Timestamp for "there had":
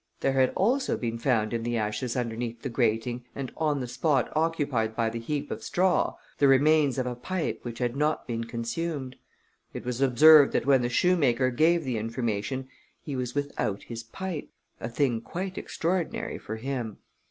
0.21-0.51